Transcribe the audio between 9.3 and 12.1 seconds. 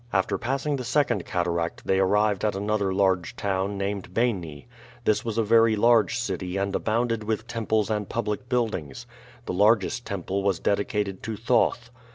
The largest temple was dedicated to Thoth.